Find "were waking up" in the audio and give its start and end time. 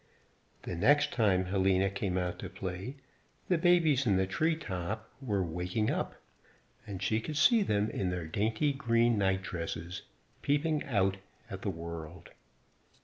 5.21-6.15